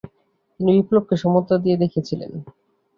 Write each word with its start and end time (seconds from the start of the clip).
তিনি 0.53 0.71
বিপ্লবকে 0.77 1.15
সমতা 1.23 1.55
নিয়ে 1.63 1.81
দেখেছিলেন। 1.83 2.31